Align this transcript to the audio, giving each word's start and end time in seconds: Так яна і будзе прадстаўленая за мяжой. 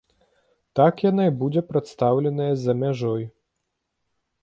Так 0.79 1.03
яна 1.09 1.27
і 1.29 1.35
будзе 1.43 1.63
прадстаўленая 1.69 2.51
за 2.65 2.73
мяжой. 2.83 3.23